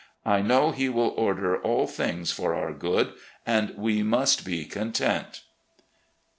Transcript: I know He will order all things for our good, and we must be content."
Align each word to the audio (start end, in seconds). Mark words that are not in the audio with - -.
I 0.25 0.41
know 0.41 0.71
He 0.71 0.89
will 0.89 1.09
order 1.15 1.57
all 1.61 1.85
things 1.85 2.31
for 2.31 2.55
our 2.55 2.73
good, 2.73 3.13
and 3.45 3.71
we 3.77 4.01
must 4.01 4.43
be 4.43 4.65
content." 4.65 5.43